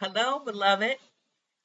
[0.00, 0.96] Hello, beloved.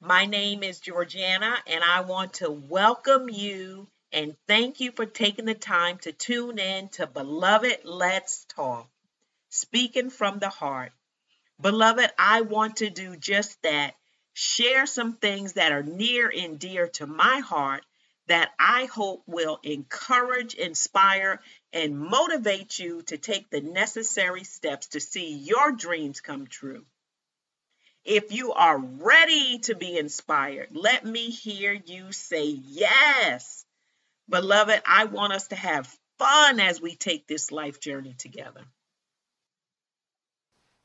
[0.00, 5.44] My name is Georganna, and I want to welcome you and thank you for taking
[5.44, 8.90] the time to tune in to Beloved Let's Talk,
[9.50, 10.90] speaking from the heart.
[11.60, 13.94] Beloved, I want to do just that
[14.32, 17.84] share some things that are near and dear to my heart
[18.26, 21.40] that I hope will encourage, inspire,
[21.72, 26.84] and motivate you to take the necessary steps to see your dreams come true.
[28.04, 33.64] If you are ready to be inspired, let me hear you say yes.
[34.28, 38.60] Beloved, I want us to have fun as we take this life journey together.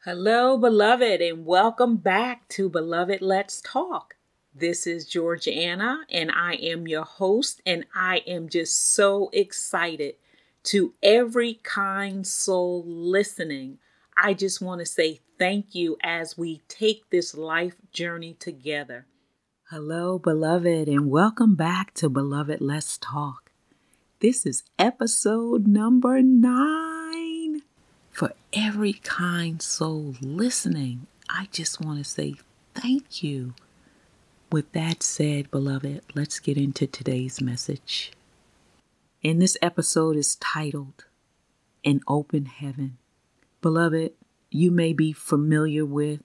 [0.05, 4.15] Hello, beloved, and welcome back to Beloved Let's Talk.
[4.55, 10.15] This is Georganna, and I am your host, and I am just so excited
[10.63, 13.79] to every kind soul listening.
[14.15, 19.05] I just want to say thank you as we take this life journey together.
[19.69, 23.49] Hello, beloved, and welcome back to Beloved Let's Talk.
[24.19, 27.61] This is episode number nine.
[28.11, 32.35] For every kind soul listening, I just want to say
[32.75, 33.53] thank you.
[34.51, 38.11] With that said, beloved, let's get into today's message.
[39.23, 41.05] And this episode is titled
[41.85, 42.97] An Open Heaven.
[43.61, 44.11] Beloved,
[44.51, 46.21] you may be familiar with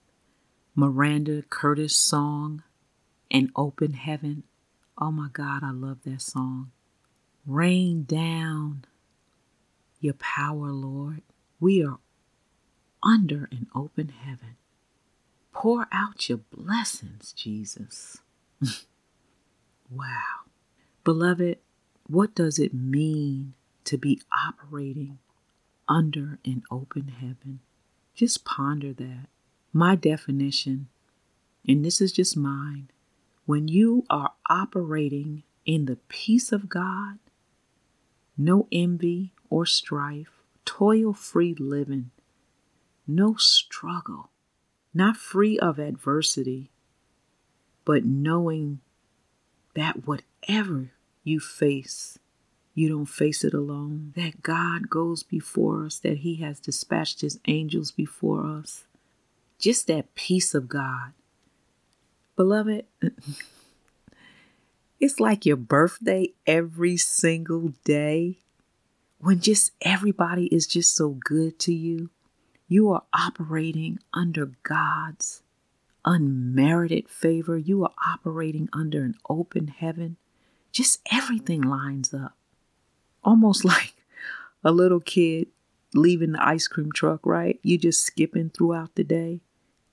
[0.74, 2.62] Maranda Curtis' song,
[3.30, 4.44] An Open Heaven.
[4.96, 6.70] Oh my God, I love that song.
[7.46, 8.84] Rain down
[10.00, 11.22] your power, Lord.
[11.60, 11.98] We are
[13.02, 14.56] under an open heaven.
[15.52, 18.18] Pour out your blessings, Jesus.
[19.90, 20.44] wow.
[21.04, 21.58] Beloved,
[22.06, 25.18] what does it mean to be operating
[25.88, 27.60] under an open heaven?
[28.14, 29.26] Just ponder that.
[29.72, 30.88] My definition,
[31.66, 32.90] and this is just mine,
[33.44, 37.18] when you are operating in the peace of God,
[38.38, 42.10] no envy or strife, toil free living,
[43.06, 44.30] no struggle,
[44.92, 46.70] not free of adversity,
[47.84, 48.80] but knowing
[49.74, 50.92] that whatever
[51.24, 52.18] you face,
[52.74, 57.38] you don't face it alone, that God goes before us, that He has dispatched His
[57.46, 58.84] angels before us.
[59.58, 61.12] Just that peace of God.
[62.34, 62.84] Beloved,
[65.00, 68.38] it's like your birthday every single day
[69.18, 72.10] when just everybody is just so good to you.
[72.66, 75.42] You are operating under God's
[76.04, 77.56] unmerited favor.
[77.56, 80.16] You are operating under an open heaven.
[80.72, 82.34] Just everything lines up
[83.24, 83.94] almost like
[84.62, 85.48] a little kid
[85.94, 87.58] leaving the ice cream truck, right?
[87.62, 89.40] You're just skipping throughout the day.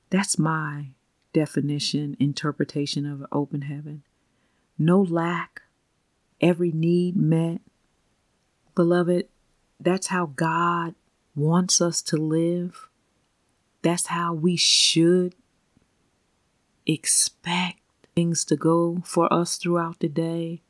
[0.09, 0.87] That's my
[1.33, 4.03] definition, interpretation of an open heaven.
[4.77, 5.61] No lack,
[6.41, 7.61] every need met.
[8.75, 9.27] Beloved,
[9.79, 10.95] that's how God
[11.35, 12.87] wants us to live.
[13.81, 15.35] That's how we should
[16.85, 17.79] expect
[18.15, 20.61] things to go for us throughout the day.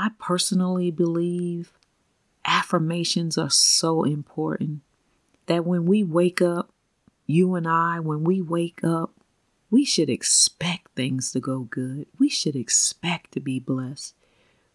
[0.00, 1.72] I personally believe
[2.44, 4.82] affirmations are so important
[5.46, 6.70] that when we wake up,
[7.26, 9.10] you and I, when we wake up,
[9.72, 12.06] we should expect things to go good.
[12.16, 14.14] We should expect to be blessed.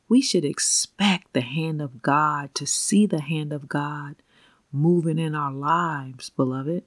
[0.10, 4.18] We should expect the hand of God, to see the hand of God
[4.74, 6.84] moving in our lives, beloved.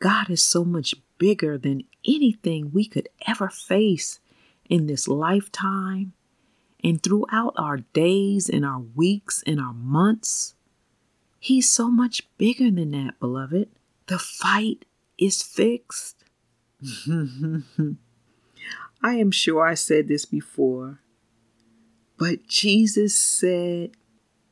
[0.00, 4.18] God is so much bigger than anything we could ever face
[4.68, 6.14] in this lifetime
[6.84, 10.54] and throughout our days and our weeks and our months.
[11.38, 13.68] He's so much bigger than that, beloved.
[14.06, 14.84] The fight
[15.18, 16.24] is fixed.
[19.02, 21.00] I am sure I said this before,
[22.16, 23.92] but Jesus said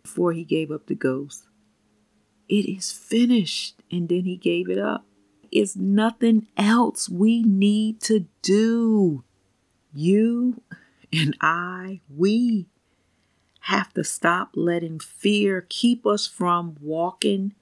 [0.03, 1.45] before he gave up the ghost,
[2.49, 3.77] It is finished.
[3.93, 5.05] And then he gave it up.
[5.51, 9.25] It's nothing else we need to do.
[9.93, 10.63] You
[11.13, 12.67] and I, we
[13.65, 17.55] have to stop letting fear keep us from walking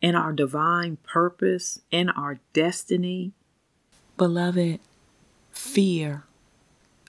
[0.00, 3.32] in our divine purpose and our destiny.
[4.16, 4.80] Beloved,
[5.50, 6.24] fear,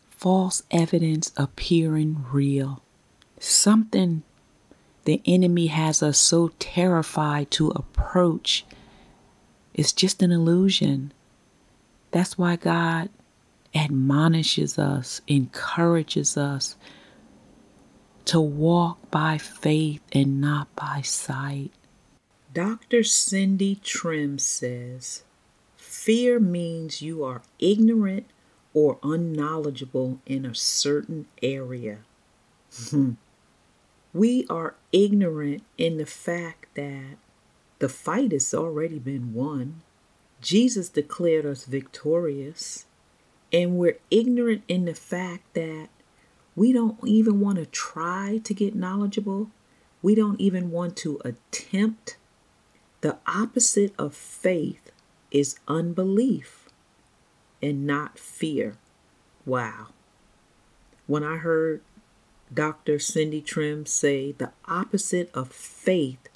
[0.10, 2.82] false evidence appearing real,
[3.40, 4.24] something
[5.06, 8.66] the enemy has us so terrified to approach
[9.74, 11.14] is just an illusion.
[12.12, 13.10] That's why God
[13.74, 16.76] admonishes us, encourages us
[18.26, 21.72] to walk by faith and not by sight.
[22.54, 23.04] Dr.
[23.04, 25.24] Cindy Trimm says,
[25.78, 28.28] Fear means you are ignorant
[28.74, 32.00] or unknowledgeable in a certain area.
[32.92, 33.14] Hmm.
[34.14, 37.18] we are ignorant in the fact that
[37.80, 39.82] the fight has already been won.
[40.40, 42.86] Jesus declared us victorious.
[43.52, 45.90] And we're ignorant in the fact that
[46.56, 49.50] we don't even want to try to get knowledgeable.
[50.02, 52.18] We don't even want to attempt.
[53.02, 54.92] The opposite of faith
[55.32, 56.70] is unbelief
[57.62, 58.76] and not fear.
[59.46, 59.88] Wow.
[61.08, 61.82] When I heard
[62.54, 63.00] Dr.
[63.00, 66.30] Cindy Trimm say the opposite of faith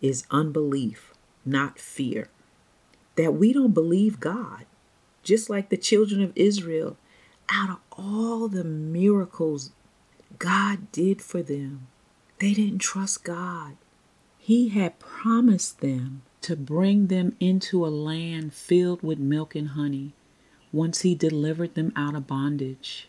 [0.00, 1.12] is unbelief,
[1.44, 2.28] not fear.
[3.16, 4.64] That we don't believe God,
[5.22, 6.96] just like the children of Israel,
[7.50, 9.72] out of all the miracles
[10.38, 11.88] God did for them,
[12.38, 13.76] they didn't trust God.
[14.38, 20.12] He had promised them to bring them into a land filled with milk and honey
[20.72, 23.08] once He delivered them out of bondage.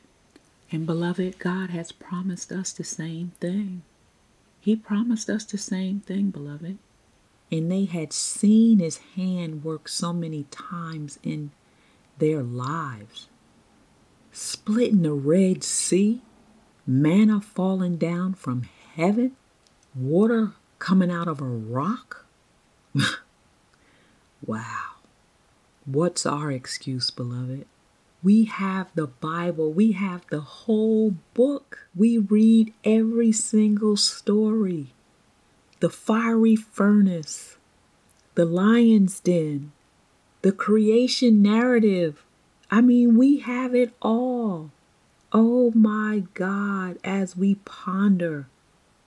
[0.71, 3.83] And beloved, God has promised us the same thing.
[4.59, 6.77] He promised us the same thing, beloved.
[7.51, 11.51] And they had seen his hand work so many times in
[12.19, 13.27] their lives.
[14.31, 16.21] Splitting the Red Sea,
[16.85, 18.63] manna falling down from
[18.95, 19.35] heaven,
[19.95, 22.25] water coming out of a rock.
[24.45, 24.89] wow.
[25.85, 27.65] What's our excuse, beloved?
[28.21, 31.87] We have the Bible, we have the whole book.
[31.95, 34.93] We read every single story.
[35.79, 37.57] The fiery furnace,
[38.35, 39.71] the lion's den,
[40.41, 42.23] the creation narrative.
[42.71, 44.71] I mean, we have it all.
[45.31, 48.47] Oh my God, as we ponder,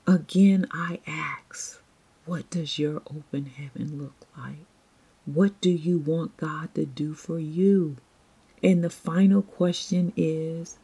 [0.06, 1.80] again I ask,
[2.26, 4.66] what does your open heaven look like?
[5.24, 7.96] What do you want God to do for you?
[8.62, 10.78] And the final question is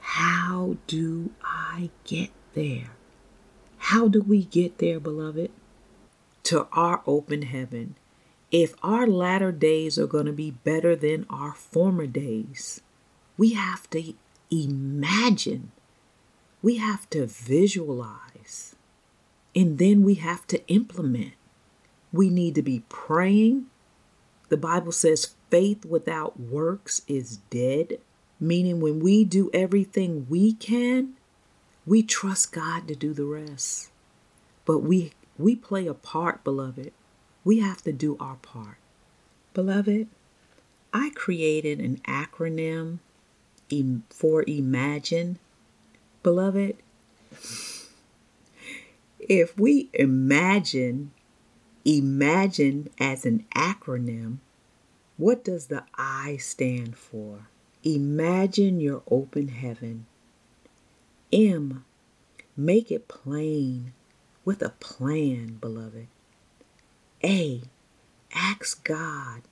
[0.00, 2.90] how do I get there?
[3.78, 5.50] How do we get there, beloved?
[6.44, 7.96] To our open heaven.
[8.52, 12.80] If our latter days are going to be better than our former days,
[13.36, 14.14] we have to
[14.50, 15.72] imagine,
[16.62, 18.76] we have to visualize,
[19.54, 21.32] and then we have to implement.
[22.12, 23.66] We need to be praying.
[24.48, 27.98] The Bible says faith without works is dead,
[28.38, 31.14] meaning when we do everything we can,
[31.84, 33.90] we trust God to do the rest.
[34.64, 36.92] But we we play a part, beloved.
[37.46, 38.78] We have to do our part.
[39.54, 40.08] Beloved,
[40.92, 42.98] I created an acronym
[44.10, 45.38] for imagine.
[46.24, 46.76] Beloved,
[49.20, 51.12] if we imagine
[51.84, 54.38] imagine as an acronym,
[55.16, 57.46] what does the I stand for?
[57.84, 60.06] Imagine your open heaven.
[61.32, 61.84] M,
[62.56, 63.92] make it plain
[64.44, 66.08] with a plan, beloved.
[67.26, 67.62] A,
[68.32, 69.42] ask God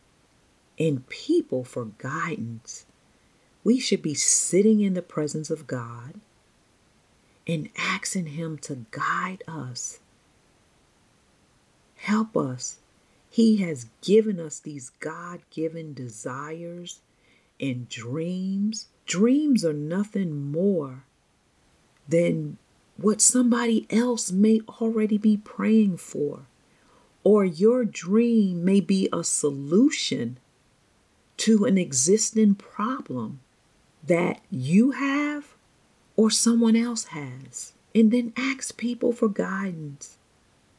[0.78, 2.86] and people for guidance.
[3.64, 6.20] We should be sitting in the presence of God
[7.46, 9.98] and asking Him to guide us.
[11.96, 12.78] Help us
[13.34, 17.00] he has given us these God given desires
[17.58, 18.86] and dreams.
[19.06, 21.02] Dreams are nothing more
[22.08, 22.58] than
[22.96, 26.46] what somebody else may already be praying for.
[27.24, 30.38] Or your dream may be a solution
[31.38, 33.40] to an existing problem
[34.06, 35.54] that you have
[36.16, 37.72] or someone else has.
[37.94, 40.18] And then ask people for guidance.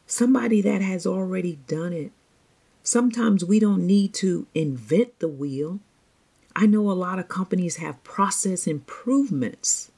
[0.08, 2.12] Somebody that has already done it
[2.86, 5.80] Sometimes we don't need to invent the wheel.
[6.56, 9.90] I know a lot of companies have process improvements.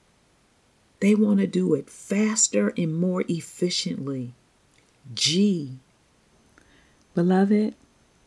[1.01, 4.33] They want to do it faster and more efficiently.
[5.13, 5.79] G.
[7.17, 7.73] Beloved,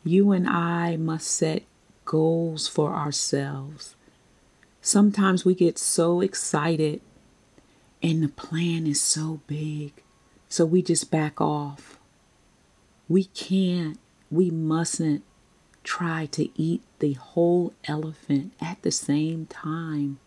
[0.02, 1.62] you and I must set
[2.04, 3.94] goals for ourselves.
[4.82, 7.00] Sometimes we get so excited
[8.02, 9.92] and the plan is so big,
[10.49, 12.00] so we just back off.
[13.09, 15.23] We can't we mustn't
[15.85, 20.18] try to eat the whole elephant at the same time.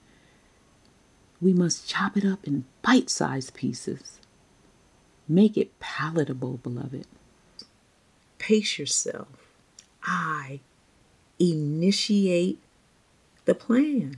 [1.41, 4.19] We must chop it up in bite sized pieces.
[5.27, 7.07] Make it palatable, beloved.
[8.43, 9.29] Pace yourself.
[10.03, 10.59] I
[11.39, 12.59] initiate
[13.45, 14.17] the plan.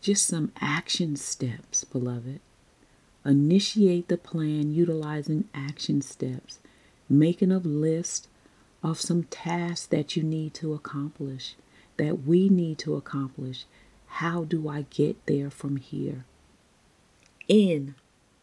[0.00, 2.40] Just some action steps, beloved.
[3.24, 6.58] Initiate the plan utilizing action steps,
[7.08, 8.26] making a list
[8.82, 11.54] of some tasks that you need to accomplish,
[11.96, 13.66] that we need to accomplish.
[14.08, 16.24] How do I get there from here?
[17.46, 17.94] In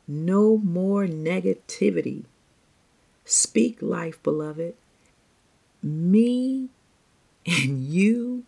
[0.08, 2.24] no more negativity.
[3.25, 4.75] Speak life, beloved.
[5.86, 6.70] Me
[7.46, 8.44] and you,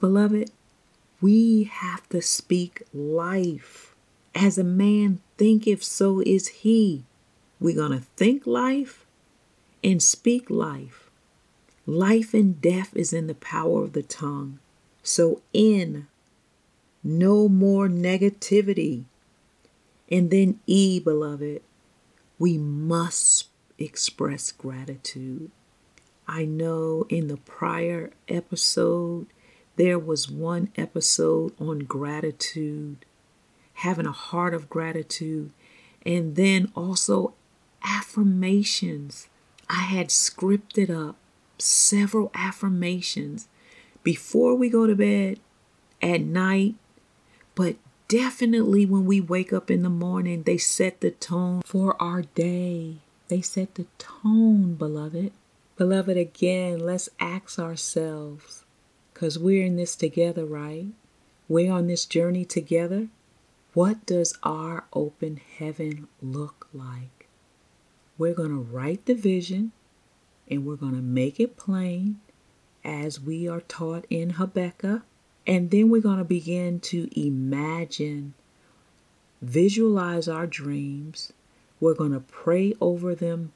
[0.00, 0.50] beloved,
[1.20, 3.94] we have to speak life.
[4.34, 7.04] As a man thinketh, so is he.
[7.60, 9.06] We're going to think life
[9.84, 11.08] and speak life.
[11.86, 14.58] Life and death is in the power of the tongue.
[15.04, 16.08] So, in
[17.04, 19.04] no more negativity.
[20.10, 21.62] And then, E, beloved,
[22.40, 23.46] we must
[23.78, 25.52] express gratitude.
[26.34, 29.26] I know in the prior episode,
[29.76, 33.04] there was one episode on gratitude,
[33.74, 35.50] having a heart of gratitude,
[36.06, 37.34] and then also
[37.84, 39.28] affirmations.
[39.68, 41.16] I had scripted up
[41.58, 43.46] several affirmations
[44.02, 45.38] before we go to bed,
[46.00, 46.76] at night,
[47.54, 47.76] but
[48.08, 52.96] definitely when we wake up in the morning, they set the tone for our day.
[53.28, 55.32] They set the tone, beloved.
[55.82, 58.64] Beloved, again, let's ask ourselves,
[59.12, 60.86] because we're in this together, right?
[61.48, 63.08] We're on this journey together.
[63.74, 67.26] What does our open heaven look like?
[68.16, 69.72] We're going to write the vision
[70.48, 72.20] and we're going to make it plain
[72.84, 75.02] as we are taught in Habakkuk.
[75.48, 78.34] And then we're going to begin to imagine,
[79.40, 81.32] visualize our dreams.
[81.80, 83.50] We're going to pray over them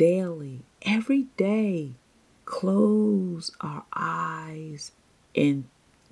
[0.00, 1.90] daily, every day.
[2.46, 4.92] Close our eyes
[5.36, 5.64] and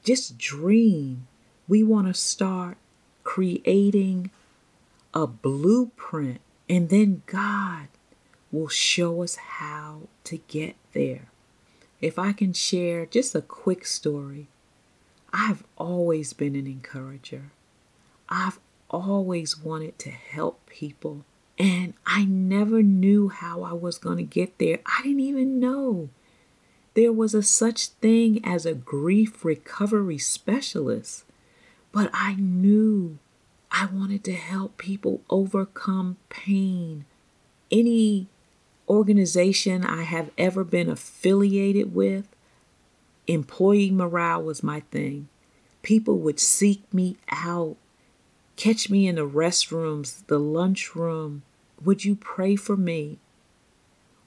[0.05, 1.27] just dream.
[1.67, 2.77] We want to start
[3.25, 4.31] creating
[5.15, 7.89] a blueprint, and then God
[8.53, 11.31] will show us how to get there.
[12.03, 14.49] If I can share just a quick story,
[15.33, 17.53] I've always been an encourager.
[18.29, 21.25] I've always wanted to help people,
[21.59, 24.79] and I never knew how I was going to get there.
[24.87, 26.09] I didn't even know
[26.95, 31.25] there was a such thing as a grief recovery specialist,
[31.93, 33.19] but I knew
[33.71, 37.05] I wanted to help people overcome pain.
[37.71, 38.29] Any
[38.89, 42.27] organization I have ever been affiliated with,
[43.27, 45.29] employee morale was my thing.
[45.83, 47.77] People would seek me out,
[48.57, 51.43] catch me in the restrooms, the lunchroom.
[51.85, 53.19] Would you pray for me?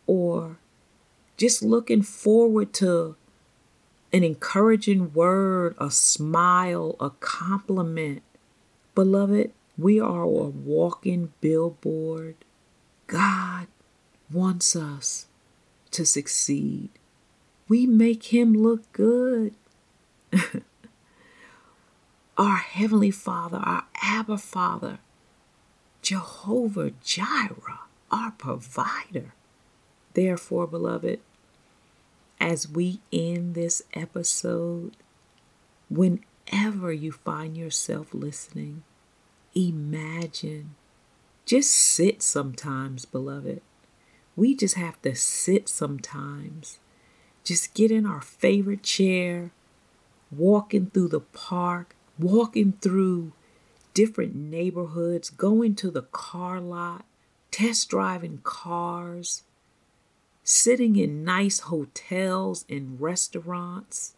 [0.08, 0.58] Or
[1.38, 3.15] just looking forward to
[4.13, 8.22] an encouraging word, a smile, a compliment.
[8.93, 12.36] Beloved, we are a walking billboard.
[13.08, 13.67] God
[14.31, 15.27] wants us
[15.91, 16.89] to succeed.
[17.67, 19.55] We make him look good.
[22.38, 25.00] our Heavenly Father, our Abba Father,
[26.01, 27.81] Jehovah Jireh,
[28.12, 29.34] our provider.
[30.13, 31.20] Therefore, beloved,
[32.39, 34.93] as we end this episode,
[35.89, 38.84] whenever you find yourself listening,
[39.55, 40.75] imagine.
[41.46, 43.62] Just sit sometimes, beloved.
[44.36, 46.79] We just have to sit sometimes.
[47.43, 49.51] Just get in our favorite chair,
[50.31, 53.34] walking through the park, walking through
[53.93, 57.05] different neighborhoods, going to the car lot,
[57.51, 59.43] test driving cars,
[60.43, 64.13] sitting in nice hotels and restaurants,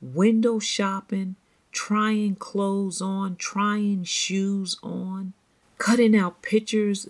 [0.00, 1.36] window shopping,
[1.70, 5.32] trying clothes on, trying shoes on,
[5.78, 7.08] cutting out pictures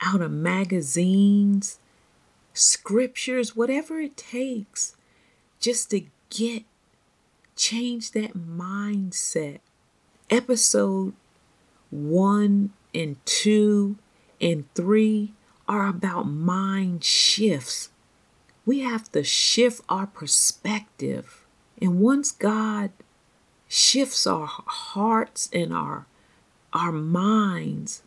[0.00, 1.78] out of magazines,
[2.52, 4.94] scriptures, whatever it takes,
[5.60, 6.64] just to get
[7.56, 9.60] change that mindset.
[10.30, 11.12] Episode
[11.90, 13.96] one and two
[14.40, 15.32] and three
[15.68, 17.90] are about mind shifts.
[18.66, 21.44] We have to shift our perspective.
[21.80, 22.90] And once God
[23.68, 26.06] shifts our hearts and our
[26.72, 28.02] our minds,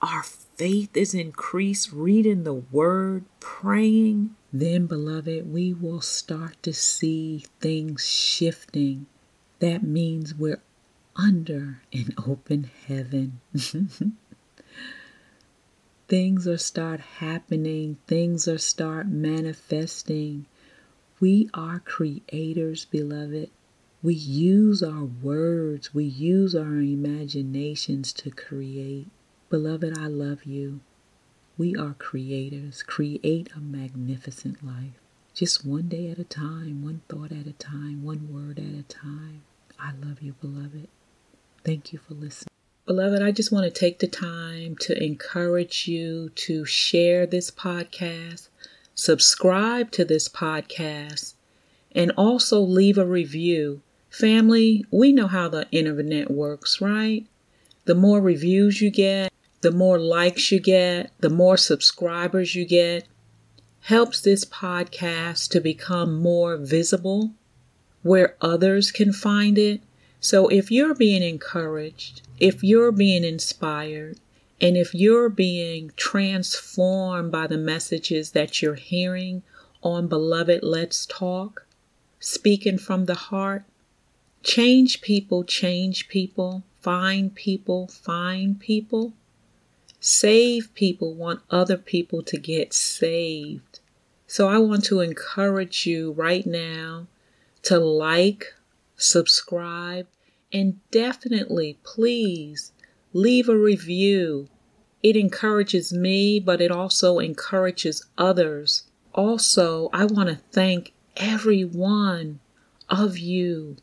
[0.00, 7.44] our faith is increased, reading the word, praying, then, beloved, we will start to see
[7.60, 9.06] things shifting.
[9.58, 10.62] That means we're
[11.20, 13.40] under an open heaven.
[16.08, 20.46] things are start happening, things are start manifesting.
[21.20, 23.50] We are creators, beloved.
[24.02, 29.08] We use our words, we use our imaginations to create.
[29.50, 30.80] Beloved, I love you.
[31.58, 32.82] We are creators.
[32.82, 34.98] Create a magnificent life.
[35.34, 38.82] just one day at a time, one thought at a time, one word at a
[38.82, 39.42] time.
[39.78, 40.88] I love you, beloved.
[41.64, 42.48] Thank you for listening.
[42.86, 48.48] Beloved, I just want to take the time to encourage you to share this podcast,
[48.94, 51.34] subscribe to this podcast,
[51.92, 53.82] and also leave a review.
[54.08, 57.26] Family, we know how the internet works, right?
[57.84, 63.06] The more reviews you get, the more likes you get, the more subscribers you get,
[63.82, 67.32] helps this podcast to become more visible
[68.02, 69.80] where others can find it.
[70.20, 74.18] So if you're being encouraged, if you're being inspired,
[74.60, 79.42] and if you're being transformed by the messages that you're hearing
[79.82, 81.66] on Beloved Let's Talk,
[82.18, 83.64] speaking from the heart,
[84.42, 89.14] change people, change people, find people, find people,
[90.00, 93.80] save people, want other people to get saved.
[94.26, 97.06] So I want to encourage you right now
[97.62, 98.54] to like,
[99.00, 100.06] subscribe,
[100.52, 102.72] and definitely, please,
[103.12, 104.48] leave a review.
[105.02, 108.84] It encourages me, but it also encourages others.
[109.14, 112.40] Also, I want to thank every one
[112.88, 113.76] of you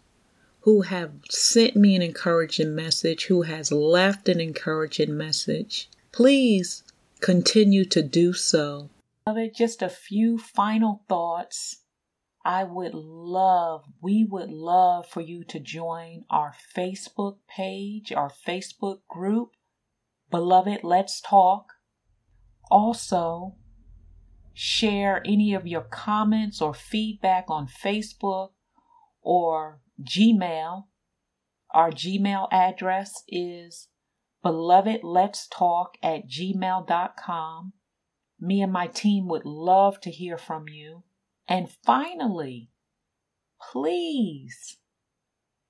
[0.61, 5.89] who have sent me an encouraging message, who has left an encouraging message.
[6.11, 6.83] Please
[7.21, 8.89] continue to do so.
[9.55, 11.77] Just a few final thoughts
[12.47, 18.99] I would love, we would love for you to join our Facebook page, our Facebook
[19.09, 19.49] group,
[20.31, 21.73] Beloved Let's Talk.
[22.71, 23.55] Also,
[24.53, 28.51] share any of your comments or feedback on Facebook
[29.21, 30.85] or Gmail.
[31.73, 33.89] Our Gmail address is
[34.45, 37.73] belovedletstalk at gmail.com.
[38.39, 41.03] Me and my team would love to hear from you.
[41.47, 42.69] And finally,
[43.71, 44.77] please,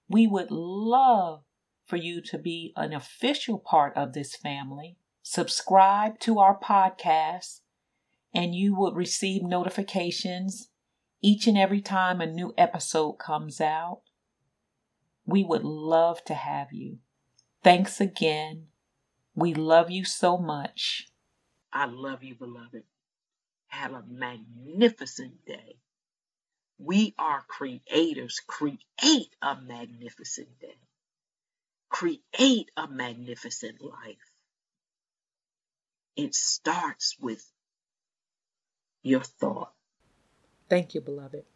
[0.09, 1.43] we would love
[1.85, 4.97] for you to be an official part of this family.
[5.21, 7.61] Subscribe to our podcast,
[8.33, 10.69] and you would receive notifications
[11.21, 14.01] each and every time a new episode comes out.
[15.25, 16.99] We would love to have you.
[17.63, 18.67] Thanks again.
[19.35, 21.09] We love you so much.
[21.73, 22.83] I love you, beloved.
[23.77, 25.75] Have a magnificent day.
[26.79, 28.41] We are creators.
[28.47, 30.79] Create a magnificent day.
[31.89, 34.31] Create a magnificent life.
[36.15, 37.45] It starts with
[39.03, 39.73] your thought.
[40.69, 41.43] Thank you, beloved.